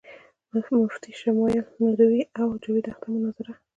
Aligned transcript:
مفتی 0.79 1.11
شمائل 1.21 1.65
ندوي 1.83 2.21
او 2.41 2.47
جاوید 2.63 2.85
اختر 2.91 3.07
مناظره 3.13 3.53